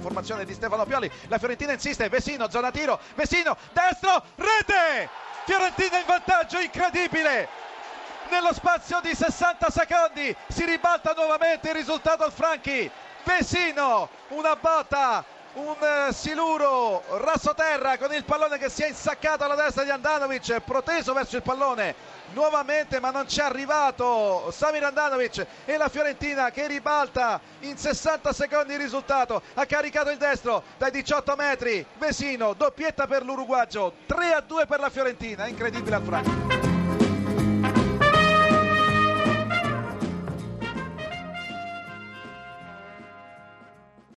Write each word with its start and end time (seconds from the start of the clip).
formazione 0.00 0.44
di 0.44 0.54
Stefano 0.54 0.84
Pioli. 0.84 1.10
La 1.28 1.38
Fiorentina 1.38 1.72
insiste, 1.72 2.08
Vesino, 2.08 2.48
zona 2.50 2.70
tiro, 2.70 3.00
Vesino, 3.14 3.56
destro, 3.72 4.22
rete! 4.36 5.08
Fiorentina 5.44 5.98
in 5.98 6.04
vantaggio, 6.06 6.58
incredibile! 6.58 7.48
Nello 8.30 8.52
spazio 8.52 9.00
di 9.00 9.12
60 9.12 9.70
secondi 9.70 10.34
si 10.48 10.64
ribalta 10.64 11.14
nuovamente 11.16 11.70
il 11.70 11.74
risultato 11.74 12.22
al 12.22 12.32
Franchi. 12.32 12.88
Vesino, 13.24 14.08
una 14.28 14.54
botta 14.54 15.24
un 15.54 16.12
siluro 16.12 17.02
rassoterra 17.18 17.98
con 17.98 18.12
il 18.12 18.24
pallone 18.24 18.58
che 18.58 18.68
si 18.68 18.82
è 18.82 18.88
insaccato 18.88 19.44
alla 19.44 19.56
destra 19.56 19.82
di 19.82 19.90
Andanovic 19.90 20.60
proteso 20.60 21.12
verso 21.12 21.36
il 21.36 21.42
pallone 21.42 21.94
nuovamente 22.32 23.00
ma 23.00 23.10
non 23.10 23.28
ci 23.28 23.40
è 23.40 23.42
arrivato 23.42 24.50
Samir 24.52 24.84
Andanovic 24.84 25.46
e 25.64 25.76
la 25.76 25.88
Fiorentina 25.88 26.50
che 26.50 26.66
ribalta 26.66 27.40
in 27.60 27.76
60 27.76 28.32
secondi 28.32 28.74
il 28.74 28.78
risultato. 28.78 29.42
Ha 29.54 29.66
caricato 29.66 30.10
il 30.10 30.18
destro 30.18 30.62
dai 30.78 30.90
18 30.90 31.34
metri. 31.36 31.84
Vesino 31.98 32.54
doppietta 32.54 33.06
per 33.06 33.24
l'Uruguagio 33.24 33.94
3 34.06 34.32
a 34.32 34.40
2 34.40 34.66
per 34.66 34.80
la 34.80 34.90
Fiorentina 34.90 35.46
incredibile 35.46 35.96
al 35.96 36.02
Franco 36.02 36.69